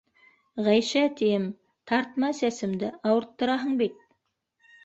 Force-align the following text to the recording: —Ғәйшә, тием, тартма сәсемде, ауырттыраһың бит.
—Ғәйшә, 0.67 1.03
тием, 1.19 1.45
тартма 1.91 2.31
сәсемде, 2.39 2.91
ауырттыраһың 3.11 3.77
бит. 3.83 4.01